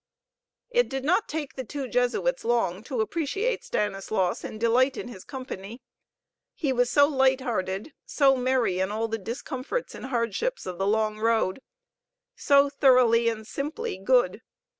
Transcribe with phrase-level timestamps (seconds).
[0.71, 5.23] It did not take the two Jesuits long to appreciate Stanislaus and delight in his
[5.23, 5.83] company.
[6.55, 10.87] He was so light hearted, so merry in all the discomforts and hardships of the
[10.87, 11.59] long road,
[12.35, 14.41] so thoroughly and simply good.